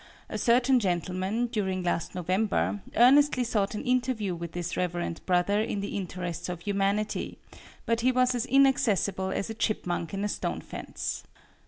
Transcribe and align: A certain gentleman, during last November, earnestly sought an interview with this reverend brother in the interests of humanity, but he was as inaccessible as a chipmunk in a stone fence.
A 0.29 0.39
certain 0.39 0.79
gentleman, 0.79 1.45
during 1.45 1.83
last 1.83 2.15
November, 2.15 2.81
earnestly 2.95 3.43
sought 3.43 3.75
an 3.75 3.83
interview 3.83 4.33
with 4.33 4.53
this 4.53 4.75
reverend 4.75 5.23
brother 5.27 5.61
in 5.61 5.79
the 5.79 5.95
interests 5.95 6.49
of 6.49 6.61
humanity, 6.61 7.37
but 7.85 8.01
he 8.01 8.11
was 8.11 8.33
as 8.33 8.47
inaccessible 8.47 9.29
as 9.29 9.51
a 9.51 9.53
chipmunk 9.53 10.11
in 10.11 10.23
a 10.23 10.27
stone 10.27 10.61
fence. 10.61 11.21